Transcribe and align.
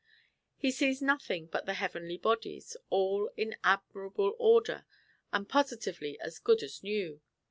He 0.57 0.71
sees 0.71 0.99
nothing 0.99 1.45
but 1.45 1.67
the 1.67 1.75
heavenly 1.75 2.17
bodies, 2.17 2.75
all 2.89 3.29
in 3.37 3.55
admirable 3.63 4.33
order, 4.39 4.83
and 5.31 5.47
positively 5.47 6.19
as 6.19 6.39
good 6.39 6.63
as 6.63 6.81
new. 6.81 7.21